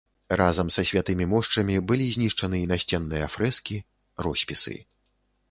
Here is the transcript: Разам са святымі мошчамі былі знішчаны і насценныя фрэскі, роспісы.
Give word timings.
Разам 0.39 0.69
са 0.75 0.83
святымі 0.91 1.27
мошчамі 1.33 1.75
былі 1.91 2.07
знішчаны 2.15 2.63
і 2.65 2.69
насценныя 2.73 3.29
фрэскі, 3.35 3.77
роспісы. 4.29 4.77